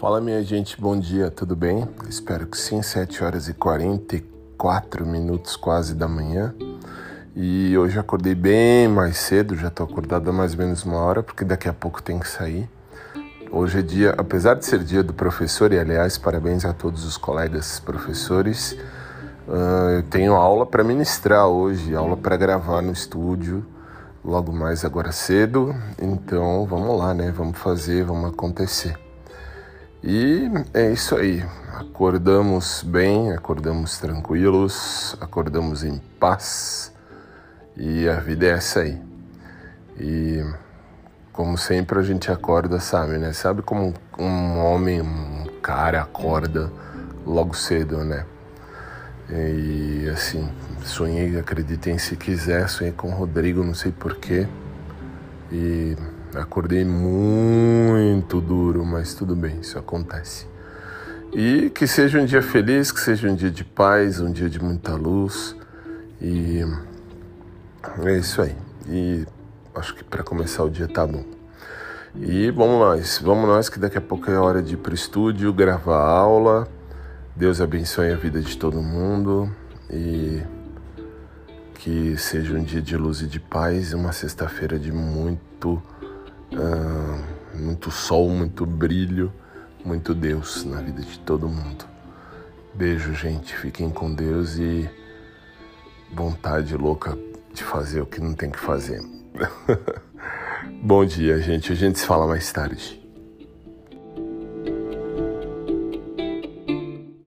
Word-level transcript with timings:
Fala 0.00 0.18
minha 0.18 0.42
gente, 0.42 0.80
bom 0.80 0.98
dia, 0.98 1.30
tudo 1.30 1.54
bem? 1.54 1.86
Espero 2.08 2.46
que 2.46 2.56
sim, 2.56 2.80
7 2.80 3.22
horas 3.22 3.48
e 3.48 3.52
44 3.52 5.06
minutos 5.06 5.56
quase 5.56 5.94
da 5.94 6.08
manhã. 6.08 6.54
E 7.36 7.76
hoje 7.76 7.98
acordei 7.98 8.34
bem 8.34 8.88
mais 8.88 9.18
cedo, 9.18 9.54
já 9.54 9.68
tô 9.68 9.82
acordado 9.82 10.30
há 10.30 10.32
mais 10.32 10.52
ou 10.52 10.58
menos 10.58 10.84
uma 10.84 10.96
hora, 10.96 11.22
porque 11.22 11.44
daqui 11.44 11.68
a 11.68 11.74
pouco 11.74 12.02
tem 12.02 12.18
que 12.18 12.26
sair. 12.26 12.66
Hoje 13.52 13.80
é 13.80 13.82
dia, 13.82 14.14
apesar 14.16 14.54
de 14.54 14.64
ser 14.64 14.78
dia 14.82 15.02
do 15.02 15.12
professor, 15.12 15.70
e 15.70 15.78
aliás, 15.78 16.16
parabéns 16.16 16.64
a 16.64 16.72
todos 16.72 17.04
os 17.04 17.18
colegas 17.18 17.78
professores, 17.78 18.72
uh, 19.46 19.90
eu 19.96 20.02
tenho 20.04 20.32
aula 20.32 20.64
para 20.64 20.82
ministrar 20.82 21.46
hoje, 21.46 21.94
aula 21.94 22.16
para 22.16 22.38
gravar 22.38 22.80
no 22.80 22.92
estúdio 22.92 23.66
logo 24.24 24.50
mais 24.50 24.82
agora 24.82 25.12
cedo. 25.12 25.74
Então 26.00 26.64
vamos 26.64 26.98
lá, 26.98 27.12
né? 27.12 27.30
Vamos 27.30 27.58
fazer, 27.58 28.02
vamos 28.02 28.30
acontecer. 28.30 29.09
E 30.02 30.50
é 30.72 30.90
isso 30.92 31.14
aí. 31.14 31.44
Acordamos 31.74 32.82
bem, 32.82 33.32
acordamos 33.32 33.98
tranquilos, 33.98 35.14
acordamos 35.20 35.84
em 35.84 35.98
paz. 36.18 36.92
E 37.76 38.08
a 38.08 38.16
vida 38.16 38.46
é 38.46 38.50
essa 38.50 38.80
aí. 38.80 38.98
E 39.98 40.42
como 41.32 41.58
sempre 41.58 41.98
a 41.98 42.02
gente 42.02 42.30
acorda, 42.30 42.80
sabe, 42.80 43.18
né? 43.18 43.32
Sabe 43.34 43.60
como 43.60 43.92
um 44.18 44.58
homem, 44.58 45.02
um 45.02 45.46
cara 45.62 46.00
acorda 46.00 46.72
logo 47.26 47.54
cedo, 47.54 48.02
né? 48.02 48.24
E 49.28 50.08
assim, 50.08 50.48
sonhei, 50.82 51.38
acreditem 51.38 51.98
se 51.98 52.16
quiser, 52.16 52.68
sonhei 52.68 52.92
com 52.92 53.10
o 53.10 53.14
Rodrigo, 53.14 53.62
não 53.62 53.74
sei 53.74 53.92
porquê. 53.92 54.48
E 55.52 55.94
acordei 56.34 56.84
muito 56.84 58.40
duro, 58.40 58.84
mas 58.84 59.14
tudo 59.14 59.34
bem, 59.34 59.60
isso 59.60 59.78
acontece. 59.78 60.46
E 61.32 61.70
que 61.70 61.86
seja 61.86 62.20
um 62.20 62.24
dia 62.24 62.42
feliz, 62.42 62.90
que 62.90 63.00
seja 63.00 63.28
um 63.28 63.34
dia 63.34 63.50
de 63.50 63.64
paz, 63.64 64.20
um 64.20 64.32
dia 64.32 64.48
de 64.48 64.62
muita 64.62 64.94
luz. 64.94 65.56
E 66.20 66.60
é 68.04 68.18
isso 68.18 68.42
aí. 68.42 68.56
E 68.88 69.26
acho 69.74 69.94
que 69.94 70.02
para 70.02 70.22
começar 70.22 70.64
o 70.64 70.70
dia 70.70 70.88
tá 70.88 71.06
bom. 71.06 71.24
E 72.16 72.50
vamos 72.50 72.78
nós, 72.78 73.20
vamos 73.22 73.48
nós 73.48 73.68
que 73.68 73.78
daqui 73.78 73.96
a 73.96 74.00
pouco 74.00 74.28
é 74.30 74.36
hora 74.36 74.60
de 74.60 74.74
ir 74.74 74.78
pro 74.78 74.92
estúdio, 74.92 75.52
gravar 75.52 76.02
aula 76.02 76.68
Deus 77.40 77.58
abençoe 77.58 78.12
a 78.12 78.16
vida 78.16 78.40
de 78.42 78.54
todo 78.58 78.82
mundo 78.82 79.50
e 79.88 80.42
que 81.76 82.14
seja 82.18 82.52
um 82.52 82.62
dia 82.62 82.82
de 82.82 82.94
luz 82.96 83.22
e 83.22 83.26
de 83.26 83.40
paz, 83.40 83.94
uma 83.94 84.12
sexta-feira 84.12 84.78
de 84.78 84.92
muito, 84.92 85.82
uh, 86.60 87.58
muito 87.58 87.90
sol, 87.90 88.28
muito 88.28 88.66
brilho, 88.66 89.32
muito 89.84 90.14
Deus 90.14 90.64
na 90.64 90.80
vida 90.80 91.00
de 91.02 91.18
todo 91.20 91.48
mundo. 91.48 91.84
Beijo, 92.74 93.14
gente. 93.14 93.56
Fiquem 93.56 93.90
com 93.90 94.14
Deus 94.14 94.56
e 94.56 94.88
vontade 96.12 96.76
louca 96.76 97.18
de 97.52 97.64
fazer 97.64 98.00
o 98.00 98.06
que 98.06 98.20
não 98.20 98.34
tem 98.34 98.50
que 98.50 98.58
fazer. 98.58 99.00
Bom 100.82 101.04
dia, 101.04 101.40
gente. 101.40 101.72
A 101.72 101.74
gente 101.74 101.98
se 101.98 102.06
fala 102.06 102.26
mais 102.26 102.50
tarde. 102.52 102.99